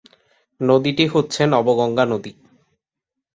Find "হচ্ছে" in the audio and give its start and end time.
1.07-1.41